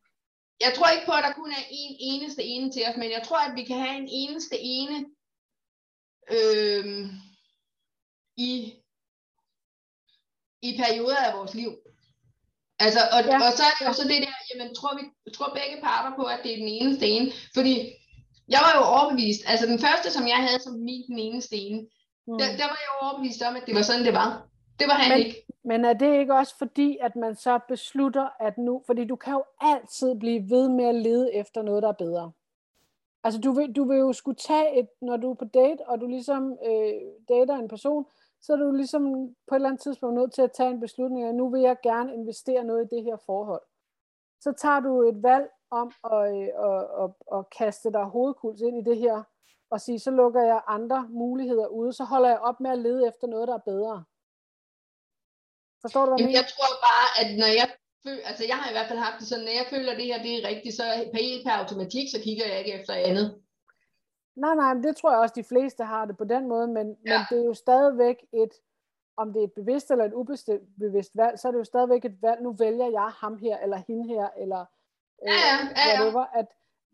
[0.61, 3.23] Jeg tror ikke på, at der kun er en eneste ene til os, men jeg
[3.25, 4.99] tror, at vi kan have en eneste ene
[6.39, 7.09] øhm,
[8.37, 8.53] i,
[10.63, 11.73] i perioder af vores liv.
[12.79, 13.37] Altså, og, ja.
[13.47, 16.25] og så er det jo så det der, jamen, tror vi tror begge parter på,
[16.25, 17.75] at det er den eneste ene, fordi
[18.55, 21.81] jeg var jo overbevist, altså den første, som jeg havde som min den ene,
[22.27, 22.39] mm.
[22.41, 24.29] der, der var jeg jo overbevist om, at det var sådan, det var.
[24.79, 25.47] Det var han men, ikke.
[25.65, 29.33] Men er det ikke også fordi, at man så beslutter, at nu, fordi du kan
[29.33, 32.33] jo altid blive ved med at lede efter noget, der er bedre.
[33.25, 36.01] Altså du vil, du vil jo skulle tage et, når du er på date, og
[36.01, 36.93] du ligesom øh,
[37.29, 38.07] dater en person,
[38.41, 39.03] så er du ligesom
[39.49, 41.77] på et eller andet tidspunkt nødt til at tage en beslutning, at nu vil jeg
[41.83, 43.63] gerne investere noget i det her forhold.
[44.41, 45.49] Så tager du et valg
[45.81, 49.23] om at, øh, at, at, at kaste dig hovedkuls ind i det her,
[49.71, 53.09] og sige, så lukker jeg andre muligheder ude, så holder jeg op med at lede
[53.09, 54.05] efter noget, der er bedre.
[55.83, 57.69] Forstår du, hvad jeg Jeg tror bare, at når jeg
[58.05, 60.07] føler, altså jeg har i hvert fald haft det sådan, når jeg føler, at det
[60.11, 63.27] her det er rigtigt, så helt per automatik, så kigger jeg ikke efter andet.
[64.37, 66.87] Nej, nej, men det tror jeg også, de fleste har det på den måde, men,
[67.07, 67.11] ja.
[67.13, 68.53] men det er jo stadigvæk et,
[69.17, 72.23] om det er et bevidst eller et ubevidst valg, så er det jo stadigvæk et
[72.23, 74.65] valg, nu vælger jeg ham her, eller hende her, eller
[75.27, 76.01] ja, ja, ja, ja.
[76.01, 76.47] whatever, at,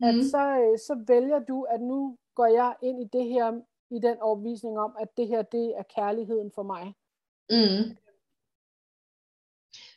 [0.03, 0.21] at mm.
[0.21, 3.61] så, øh, så vælger du, at nu går jeg ind i det her,
[3.91, 6.95] i den overbevisning om, at det her, det er kærligheden for mig.
[7.49, 7.97] Mm.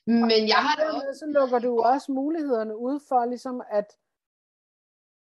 [0.06, 1.18] Men jeg har det også...
[1.18, 3.98] Så lukker du også mulighederne ud for, ligesom at,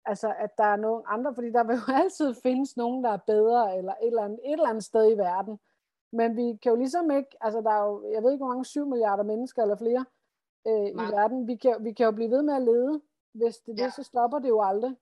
[0.05, 3.27] altså, at der er nogen andre, fordi der vil jo altid findes nogen, der er
[3.27, 5.59] bedre, eller et eller andet, et eller andet sted i verden.
[6.13, 8.65] Men vi kan jo ligesom ikke, altså der er jo, jeg ved ikke hvor mange,
[8.65, 10.05] 7 milliarder mennesker eller flere
[10.69, 11.49] øh, i verden.
[11.49, 13.03] Vi kan, vi kan jo blive ved med at lede.
[13.35, 13.85] Hvis det er ja.
[13.85, 14.95] det, så stopper det jo aldrig.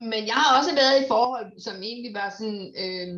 [0.00, 3.10] Men jeg har også været i forhold, som egentlig var sådan øh,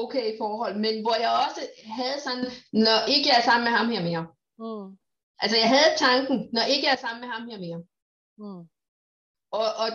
[0.00, 1.62] okay forhold, men hvor jeg også
[1.98, 4.24] havde sådan, når ikke jeg er sammen med ham her mere.
[4.64, 4.86] Mm.
[5.42, 7.80] Altså jeg havde tanken, når ikke jeg er sammen med ham her mere.
[8.42, 8.62] Mm.
[9.60, 9.90] Og, og,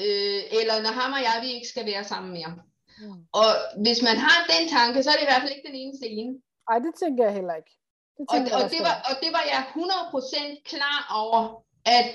[0.00, 2.52] øh, eller når ham og jeg, vi ikke skal være sammen mere.
[3.00, 3.20] Mm.
[3.40, 3.48] Og
[3.84, 6.32] hvis man har den tanke, så er det i hvert fald ikke den eneste ene.
[6.68, 7.72] Nej, det tænker jeg heller ikke.
[8.18, 11.40] Det og, og, det var, og det var jeg 100% klar over,
[11.96, 12.06] at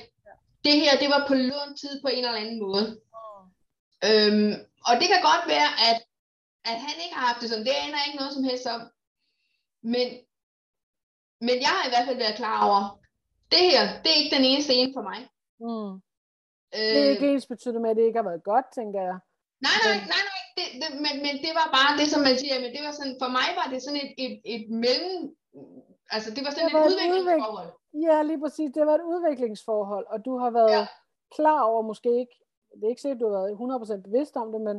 [0.66, 2.86] det her, det var på lånt tid på en eller anden måde.
[2.90, 4.10] Mm.
[4.10, 4.54] Øhm,
[4.88, 5.98] og det kan godt være, at,
[6.72, 7.66] at han ikke har haft det sådan.
[7.66, 8.82] Det aner jeg ikke noget som helst om.
[9.94, 10.08] Men,
[11.48, 12.82] men jeg har i hvert fald været klar over,
[13.52, 15.20] det her, det er ikke den eneste ene for mig.
[15.66, 15.94] Mm.
[16.78, 19.18] Øh, det er ikke ens betydet med, at det ikke har været godt, tænker jeg.
[19.68, 20.42] Nej, nej, nej, nej.
[20.58, 23.18] Det, det, men, men det var bare det, som man siger, men det var sådan,
[23.22, 25.18] for mig var det sådan et, et, et mellem,
[26.16, 27.70] altså det var sådan det var et udviklingsforhold.
[27.70, 28.70] Udvik- ja, lige præcis.
[28.78, 30.88] Det var et udviklingsforhold, og du har været ja.
[31.38, 32.36] klar over, måske ikke,
[32.78, 34.78] det er ikke sikkert, du har været 100% bevidst om det, men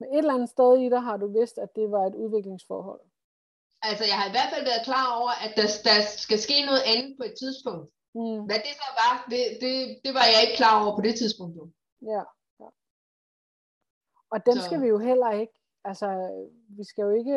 [0.00, 3.02] med et eller andet sted i dig har du vidst, at det var et udviklingsforhold.
[3.88, 6.82] Altså, jeg har i hvert fald været klar over, at der, der skal ske noget
[6.92, 7.86] andet på et tidspunkt.
[8.18, 8.40] Mm.
[8.48, 11.54] Hvad det så var, det, det, det var jeg ikke klar over på det tidspunkt.
[11.60, 11.64] Jo.
[12.12, 12.22] Ja.
[12.62, 12.68] ja.
[14.32, 14.64] Og dem så.
[14.66, 16.08] skal vi jo heller ikke, altså,
[16.78, 17.36] vi skal jo ikke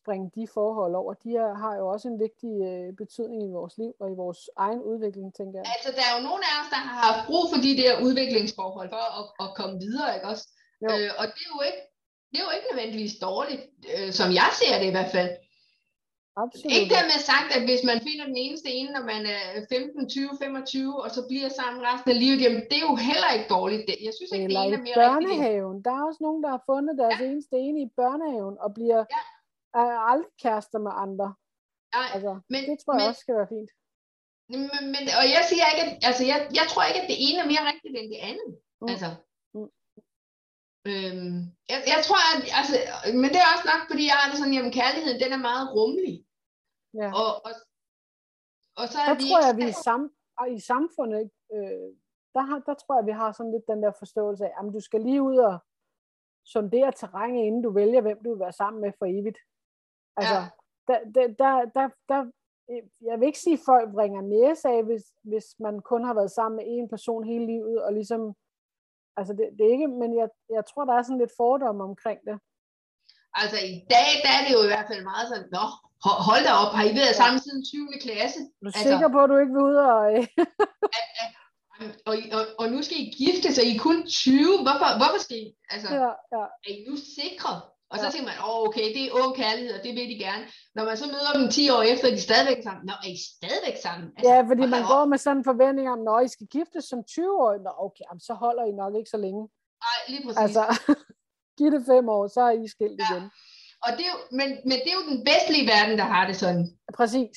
[0.00, 1.12] springe de forhold over.
[1.24, 4.40] De er, har jo også en vigtig øh, betydning i vores liv og i vores
[4.66, 5.66] egen udvikling, tænker jeg.
[5.74, 8.88] Altså, der er jo nogle af os, der har haft brug for de der udviklingsforhold
[8.94, 10.46] for at, at komme videre, ikke også?
[10.90, 11.82] Øh, og det er jo ikke,
[12.30, 13.62] det er jo ikke nødvendigvis dårligt,
[13.94, 15.30] øh, som jeg ser det i hvert fald.
[16.42, 16.72] Absolut.
[16.76, 20.28] Ikke dermed sagt, at hvis man finder den eneste ene, når man er 15, 20,
[20.42, 23.82] 25, og så bliver sammen resten af livet, jamen det er jo heller ikke dårligt.
[24.06, 25.76] Jeg synes ikke, Eller det ene er mere børnehaven.
[25.76, 25.84] Rigtigt.
[25.86, 27.24] Der er også nogen, der har fundet deres ja.
[27.30, 29.20] eneste ene i børnehaven, og bliver ja.
[29.80, 31.28] Er aldrig kærester med andre.
[31.96, 33.70] Nej, altså, men, det tror jeg men, også skal være fint.
[34.50, 34.60] Men,
[34.94, 37.48] men, og jeg siger ikke, at, altså jeg, jeg tror ikke, at det ene er
[37.52, 38.50] mere rigtigt end det andet.
[38.80, 38.88] Mm.
[38.92, 39.10] Altså,
[40.90, 41.38] Øhm,
[41.70, 42.74] jeg, jeg tror, at, altså,
[43.20, 45.66] men det er også nok, fordi jeg har det sådan, jamen kærligheden, den er meget
[45.76, 46.16] rummelig.
[47.00, 47.08] Ja.
[47.20, 47.52] Og, og,
[48.80, 50.02] og så er der tror jeg, at vi i, sam,
[50.56, 51.20] i samfundet,
[51.54, 51.88] øh,
[52.34, 54.80] der, har, der tror jeg, vi har sådan lidt den der forståelse af, at du
[54.88, 55.56] skal lige ud og
[56.54, 59.38] sondere terrænet, inden du vælger, hvem du vil være sammen med for evigt.
[60.16, 60.48] Altså, ja.
[60.88, 62.20] der, der, der, der, der,
[63.08, 66.30] jeg vil ikke sige, at folk bringer næse af, hvis, hvis man kun har været
[66.30, 68.34] sammen med en person hele livet, og ligesom
[69.18, 72.20] Altså, det, det er ikke, men jeg, jeg tror, der er sådan lidt fordom omkring
[72.28, 72.36] det.
[73.40, 75.64] Altså, i dag, der er det jo i hvert fald meget sådan, nå,
[76.28, 77.88] hold da op, har I været sammen siden 20.
[78.06, 78.40] klasse?
[78.60, 80.00] Du er altså, sikker på, at du ikke vil ud og...
[82.08, 85.36] og, og, og nu skal I gifte sig, I er kun 20, hvorfor, hvorfor skal
[85.44, 86.44] I, altså, ja, ja.
[86.66, 87.52] er I nu sikre?
[87.94, 88.12] Og så ja.
[88.12, 90.44] tænker man, åh, oh, okay, det er ung kærlighed, og det vil de gerne.
[90.76, 92.82] Når man så møder dem 10 år efter, er de stadigvæk sammen.
[92.88, 94.06] Nå, er I stadigvæk sammen?
[94.16, 97.00] Altså, ja, fordi man går med sådan en forventning om, når I skal giftes som
[97.04, 99.42] 20 år, Nå, okay, så holder I nok ikke så længe.
[99.86, 100.42] Nej, lige præcis.
[100.44, 100.64] Altså,
[101.58, 103.06] giv det fem år, så er I skilt ja.
[103.08, 103.24] igen.
[103.84, 106.36] Og det er jo, men, men det er jo den vestlige verden, der har det
[106.44, 106.64] sådan.
[106.98, 107.36] Præcis.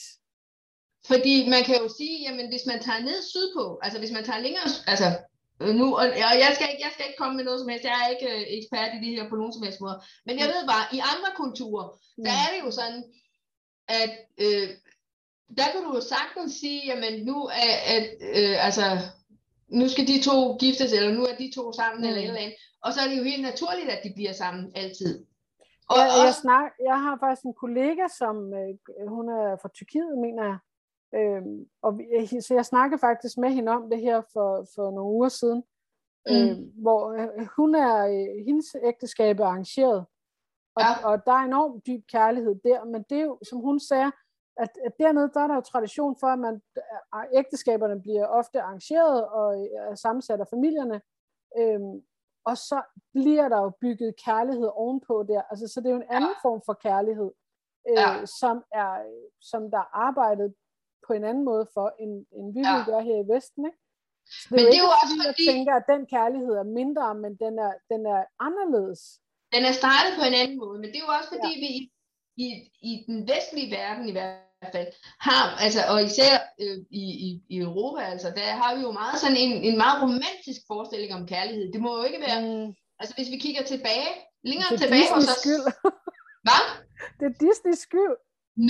[1.11, 4.41] Fordi man kan jo sige, jamen hvis man tager ned sydpå, altså hvis man tager
[4.45, 5.07] længere, altså
[5.59, 8.01] nu, og, og jeg, skal ikke, jeg skal ikke komme med noget som helst, jeg
[8.03, 10.63] er ikke øh, ekspert i det her på nogen som helst måde, men jeg ved
[10.73, 11.87] bare, i andre kulturer,
[12.25, 13.03] der er det jo sådan,
[13.87, 14.11] at
[14.45, 14.69] øh,
[15.57, 18.05] der kan du jo sagtens sige, jamen nu er, at,
[18.37, 18.85] øh, altså,
[19.79, 22.07] nu skal de to giftes, eller nu er de to sammen, mm.
[22.07, 24.71] eller et eller andet, og så er det jo helt naturligt, at de bliver sammen
[24.75, 25.25] altid.
[25.89, 28.73] Og, jeg, jeg, snak, jeg har faktisk en kollega, som øh,
[29.15, 30.57] hun er fra Tyrkiet, mener jeg,
[31.15, 32.05] Øhm, og vi,
[32.41, 35.63] så jeg snakkede faktisk med hende om det her for, for nogle uger siden,
[36.29, 36.35] mm.
[36.35, 40.05] øhm, hvor øh, hun er, øh, hendes ægteskab er arrangeret,
[40.75, 41.09] og, ja.
[41.09, 44.11] og der er enormt dyb kærlighed der, men det er jo, som hun sagde,
[44.57, 46.61] at, at dernede, der er der jo tradition for, at man,
[47.33, 51.01] ægteskaberne bliver ofte arrangeret og er sammensat af familierne,
[51.57, 52.01] øhm,
[52.45, 52.81] og så
[53.13, 55.41] bliver der jo bygget kærlighed ovenpå der.
[55.41, 56.49] Altså, så det er jo en anden ja.
[56.49, 57.31] form for kærlighed,
[57.89, 58.25] øh, ja.
[58.25, 58.91] som, er,
[59.41, 60.53] som der er arbejdet
[61.07, 62.71] på en anden måde for, end, end vi ja.
[62.75, 63.61] vil gøre her i Vesten.
[63.69, 63.79] Ikke?
[64.41, 66.67] Så det men er det er jo også fordi, jeg tænker, at den kærlighed er
[66.79, 69.01] mindre, men den er, den er anderledes.
[69.55, 71.63] Den er startet på en anden måde, men det er jo også fordi, ja.
[71.65, 71.87] vi i,
[72.45, 72.47] i,
[72.89, 74.89] i den vestlige verden i hvert fald
[75.27, 79.17] har, altså, og især øh, i, i, i Europa, altså, der har vi jo meget
[79.23, 81.65] sådan en, en meget romantisk forestilling om kærlighed.
[81.73, 82.67] Det må jo ikke være, mm.
[82.99, 84.09] altså hvis vi kigger tilbage,
[84.49, 85.37] længere det er tilbage hos os.
[85.41, 85.63] Skyld.
[86.47, 86.63] Hvad?
[87.19, 88.15] Det er Disneys skyld.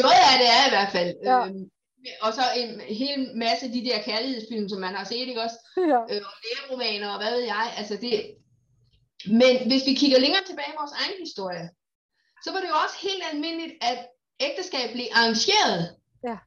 [0.02, 1.12] Noget af det er i hvert fald.
[1.30, 1.38] Ja.
[1.46, 1.66] Øhm,
[2.22, 5.58] og så en hel masse af de der kærlighedsfilm, som man har set, ikke også?
[5.92, 6.00] Ja.
[6.12, 7.74] Øh, og lægeromaner og hvad ved jeg.
[7.78, 8.14] Altså det...
[9.42, 11.70] Men hvis vi kigger længere tilbage i vores egen historie,
[12.44, 14.00] så var det jo også helt almindeligt, at
[14.40, 15.82] ægteskab blev arrangeret.
[16.28, 16.38] Ja.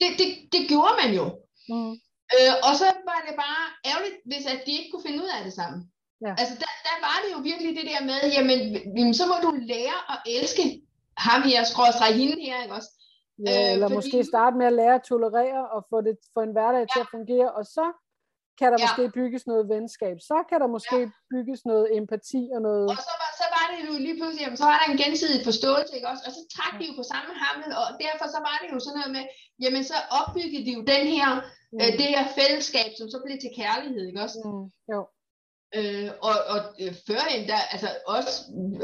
[0.00, 1.24] Det, det, det gjorde man jo.
[1.68, 1.92] Mm.
[2.34, 5.44] Øh, og så var det bare ærgerligt, hvis at de ikke kunne finde ud af
[5.44, 5.80] det sammen.
[6.26, 6.32] Ja.
[6.40, 8.58] Altså der, der var det jo virkelig det der med, jamen,
[8.96, 10.64] jamen så må du lære at elske
[11.16, 12.90] ham her, skråstrej hende her, ikke også?
[13.46, 16.40] Ja, Øh, eller fordi- måske starte med at lære at tolerere og få, det, få
[16.48, 17.86] en hverdag til at fungere, og så
[18.58, 18.84] kan der Ja.
[18.84, 20.16] måske bygges noget venskab.
[20.30, 20.98] Så kan der måske
[21.34, 22.84] bygges noget empati og noget...
[22.94, 25.40] Og så var, så var det jo lige pludselig, jamen, så var der en gensidig
[25.50, 26.22] forståelse, ikke også?
[26.28, 28.98] Og så trak de jo på samme hammel, og derfor så var det jo sådan
[29.00, 29.24] noget med,
[29.64, 31.28] jamen så opbyggede de jo den her,
[31.72, 31.78] mm.
[31.82, 34.38] øh, det her fællesskab, som så blev til kærlighed, ikke også?
[34.44, 35.00] Mm, jo.
[35.78, 38.32] Øh, og og øh, førhen, der, altså også,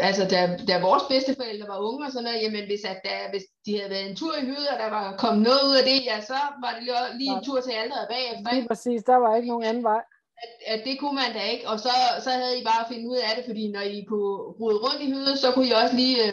[0.08, 0.38] altså da,
[0.70, 3.92] da vores bedsteforældre var unge og sådan noget, jamen hvis, at der, hvis de havde
[3.94, 6.38] været en tur i hydet, og der var kommet noget ud af det, ja, så
[6.62, 9.68] var det lige, lige en tur til alderet bagefter, Lige præcis, der var ikke nogen
[9.70, 10.02] anden vej.
[10.42, 13.20] At, at det kunne man da ikke, og så, så havde I bare fundet ud
[13.28, 16.16] af det, fordi når I kunne rode rundt i hydet, så kunne I også lige
[16.26, 16.32] øh,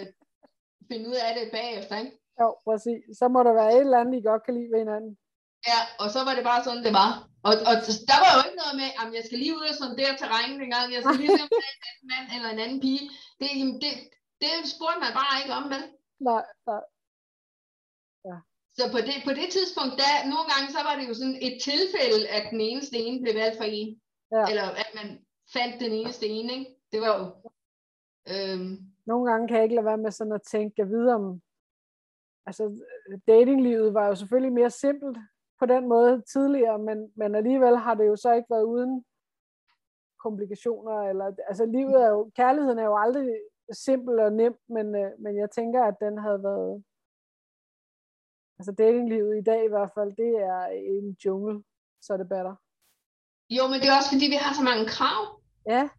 [0.91, 2.13] finde ud af det bagefter, ikke?
[2.41, 3.02] Jo, præcis.
[3.20, 5.13] Så må der være et eller andet, I godt kan lide ved hinanden.
[5.71, 7.12] Ja, og så var det bare sådan, det var.
[7.47, 7.75] Og, og
[8.12, 10.51] der var jo ikke noget med, at jeg skal lige ud og sådan der terræn
[10.65, 12.80] en gang, jeg skal lige se, om der er en anden mand eller en anden
[12.86, 13.03] pige.
[13.39, 13.49] Det,
[13.84, 13.91] det,
[14.41, 15.84] det spurgte man bare ikke om, vel?
[16.30, 16.84] Nej, nej.
[18.77, 21.56] Så på det, på det tidspunkt, der, nogle gange, så var det jo sådan et
[21.69, 23.89] tilfælde, at den eneste ene blev valgt for en.
[24.36, 24.43] Ja.
[24.51, 25.08] Eller at man
[25.56, 26.75] fandt den eneste ene, ikke?
[26.91, 27.23] Det var jo...
[28.34, 28.73] Øhm,
[29.06, 31.41] Nogle gange kan jeg ikke lade være med sådan at tænke videre om...
[32.45, 32.63] Altså,
[33.27, 35.17] datinglivet var jo selvfølgelig mere simpelt
[35.60, 39.06] på den måde tidligere, men, men alligevel har det jo så ikke været uden
[40.24, 40.98] komplikationer.
[41.10, 43.28] Eller, altså, livet er jo, kærligheden er jo aldrig
[43.72, 46.84] simpel og nem, men, øh, men jeg tænker, at den havde været...
[48.60, 51.63] Altså, datinglivet i dag i hvert fald, det er en jungle,
[52.02, 52.56] så det batter.
[53.50, 55.22] jo, men det er også fordi, vi har så mange krav.
[55.74, 55.89] Ja.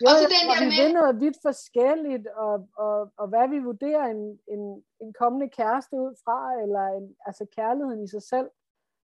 [0.00, 3.58] Jo, Også den der vi med- vil noget vidt forskelligt, og, og, og hvad vi
[3.70, 4.22] vurderer en,
[4.54, 4.62] en,
[5.02, 8.48] en kommende kæreste ud fra, eller en, altså kærligheden i sig selv.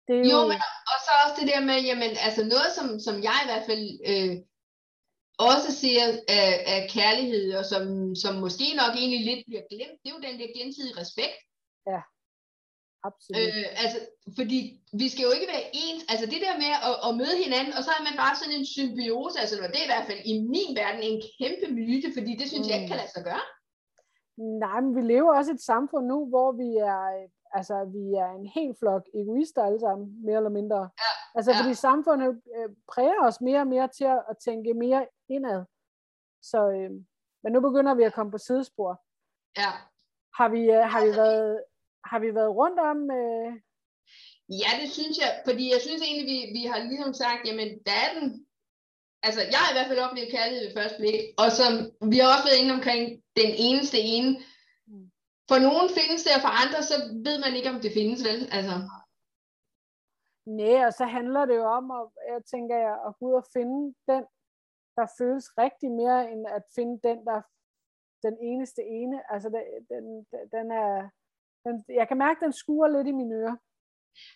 [0.07, 0.59] Det er jo, Jo, men
[0.93, 3.85] og så også det der med, jamen, altså noget, som, som jeg i hvert fald
[4.11, 4.33] øh,
[5.51, 6.01] også ser
[6.39, 7.83] af, af kærlighed, og som,
[8.23, 11.37] som måske nok egentlig lidt bliver glemt, det er jo den der gensidige respekt.
[13.07, 13.39] Absolut.
[13.41, 13.97] Øh, altså,
[14.37, 14.59] fordi
[15.01, 16.03] vi skal jo ikke være ens.
[16.11, 18.67] Altså det der med at, at møde hinanden, og så er man bare sådan en
[18.75, 22.47] symbiose, altså det er i hvert fald i min verden en kæmpe myte, fordi det
[22.51, 22.69] synes mm.
[22.69, 23.45] jeg ikke kan lade sig gøre.
[24.63, 27.03] Nej, men vi lever også et samfund nu, hvor vi er,
[27.57, 30.79] altså, vi er en hel flok egoister alle sammen, mere eller mindre.
[31.03, 31.57] Ja, Altså, ja.
[31.59, 35.65] fordi samfundet øh, præger os mere og mere til at, at tænke mere indad.
[36.41, 36.91] Så, øh,
[37.43, 38.91] men nu begynder vi at komme på sidespor.
[39.57, 39.71] Ja.
[40.37, 41.63] Har vi, øh, har vi, været,
[42.11, 42.99] har vi været rundt om...
[43.21, 43.51] Øh,
[44.49, 47.95] Ja, det synes jeg, fordi jeg synes egentlig, vi, vi har ligesom sagt, jamen, der
[48.05, 48.25] er den,
[49.27, 51.71] altså, jeg har i hvert fald oplevet kærlighed ved første blik, og som,
[52.11, 53.01] vi har også været inde omkring
[53.41, 54.29] den eneste ene.
[54.87, 55.07] Mm.
[55.49, 58.39] For nogen findes det, og for andre, så ved man ikke, om det findes, vel?
[58.57, 58.75] Altså,
[60.59, 63.47] Nej, og så handler det jo om, at, jeg tænker, jeg, at gå ud og
[63.55, 63.79] finde
[64.11, 64.23] den,
[64.97, 67.45] der føles rigtig mere, end at finde den, der er
[68.27, 69.17] den eneste ene.
[69.33, 70.05] Altså, den, den,
[70.55, 71.09] den er...
[71.67, 73.57] Den, jeg kan mærke, at den skuer lidt i mine ører.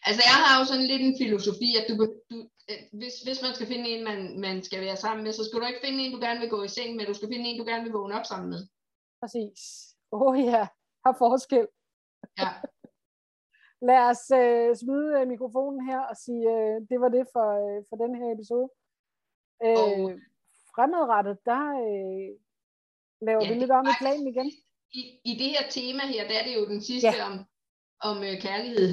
[0.08, 1.94] altså, jeg har jo sådan lidt en filosofi, at du,
[2.32, 2.38] du
[2.70, 5.60] øh, hvis, hvis man skal finde en, man, man skal være sammen med, så skal
[5.60, 7.60] du ikke finde en, du gerne vil gå i seng med, du skal finde en,
[7.60, 8.62] du gerne vil vågne op sammen med.
[9.22, 9.60] Præcis.
[10.12, 10.63] Åh oh, ja,
[11.06, 11.67] har forskel.
[12.41, 12.52] Ja.
[13.89, 17.80] Lad os øh, smide øh, mikrofonen her og sige, øh, det var det for, øh,
[17.89, 18.67] for den her episode.
[19.65, 20.20] Øh, Og-
[20.76, 22.30] fremadrettet, der øh,
[23.28, 24.50] laver Ja, vi lidt om i planen igen.
[24.99, 27.25] I, I det her tema her, der er det jo den sidste Ja.
[27.25, 27.34] om,
[28.10, 28.88] om øh, kærlighed.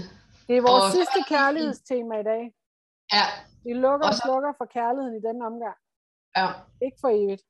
[0.49, 2.43] Det er vores Og sidste kærlighedstema i dag.
[3.17, 3.25] Ja,
[3.65, 5.77] Vi lukker Og så- slukker for kærligheden i denne omgang.
[6.37, 6.47] ja.
[6.87, 7.43] Ikke for evigt.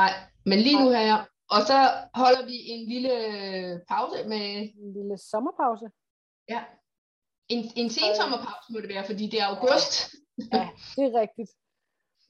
[0.00, 0.12] Nej,
[0.50, 1.16] men lige nu her,
[1.54, 1.78] og så
[2.22, 4.44] holder vi en lille øh, pause med,
[4.84, 5.86] En lille sommerpause.
[6.54, 6.60] ja,
[7.54, 9.92] en, en sensommerpause må det være, fordi det er august.
[10.56, 10.64] Ja,
[10.96, 11.50] det er rigtigt.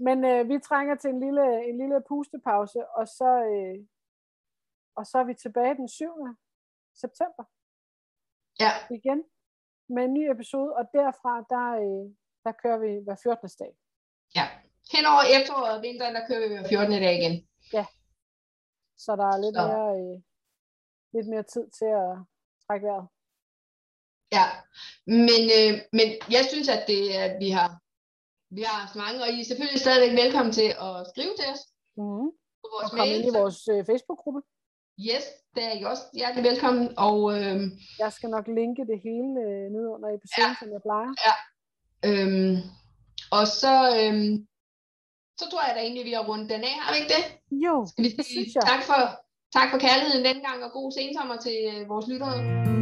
[0.06, 3.76] Men øh, vi trænger til en lille, en lille pustepause, og så, øh,
[4.98, 6.04] og så er vi tilbage den 7.
[7.02, 7.44] september
[8.64, 9.20] Ja, igen
[9.94, 12.04] med en ny episode, og derfra, der, øh,
[12.44, 13.48] der kører vi hver 14.
[13.62, 13.72] dag.
[14.38, 14.46] ja.
[14.94, 17.02] Hen over efteråret og vinteren, der kører vi hver 14.
[17.06, 17.34] dag igen.
[19.04, 19.62] Så der er lidt, Så.
[19.70, 20.16] mere, øh,
[21.14, 22.10] lidt mere tid til at
[22.66, 23.06] trække vejret.
[24.38, 24.46] Ja,
[25.28, 27.70] men, øh, men jeg synes, at det at vi har
[28.58, 31.62] vi har så mange, og I er selvfølgelig stadigvæk velkommen til at skrive til os
[32.00, 32.28] Mm-hmm.
[32.62, 33.16] på vores Og komme mail.
[33.18, 34.40] ind i vores øh, Facebook-gruppe.
[35.08, 35.24] Yes,
[35.54, 36.86] det er I også hjertelig velkommen.
[37.08, 37.56] Og, øh,
[38.02, 40.60] jeg skal nok linke det hele øh, ned under episoden, ja.
[40.60, 41.12] som jeg plejer.
[41.26, 41.34] Ja.
[42.08, 42.56] Øhm,
[43.36, 44.32] og så, øhm,
[45.40, 46.74] så tror jeg da egentlig, vi har rundt den af.
[46.84, 47.24] Har vi ikke det?
[47.66, 48.64] Jo, Skal vi det synes jeg.
[48.72, 49.00] tak for,
[49.56, 52.34] tak for kærligheden denne gang, og god sensommer til øh, vores lyttere.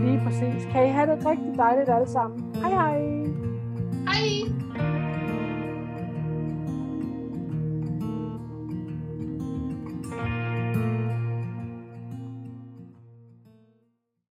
[0.07, 0.61] Lige præcis.
[0.73, 2.39] Kan I have det rigtig dejligt alle sammen.
[2.63, 2.99] Hej hej.
[4.09, 4.98] Hej!